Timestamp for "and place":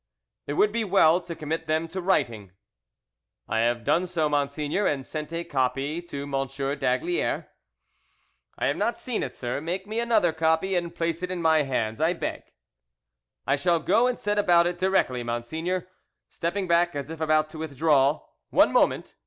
10.75-11.21